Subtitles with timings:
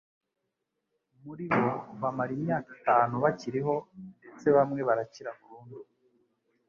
[1.23, 1.69] muri bo
[2.01, 3.73] bamara imyaka itanu bakiriho
[4.19, 5.77] ndetse bamwe barakira burundu.